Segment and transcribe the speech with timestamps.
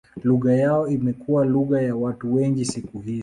[0.23, 3.19] Lugha yao imekuwa lugha ya watu wengi siku hizi.